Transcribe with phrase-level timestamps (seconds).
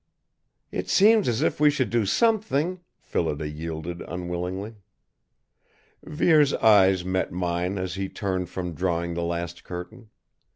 [0.71, 4.77] "It seems as if we should do something!" Phillida yielded unwillingly.
[6.01, 10.09] Vere's eyes met mine as he turned from drawing the last curtain.